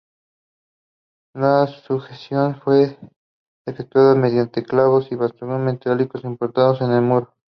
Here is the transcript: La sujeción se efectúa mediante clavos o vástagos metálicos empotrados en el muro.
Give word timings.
La 1.35 1.67
sujeción 1.67 2.59
se 2.65 2.97
efectúa 3.67 4.15
mediante 4.15 4.63
clavos 4.63 5.07
o 5.11 5.15
vástagos 5.17 5.59
metálicos 5.61 6.23
empotrados 6.25 6.81
en 6.81 6.89
el 6.91 7.03
muro. 7.03 7.35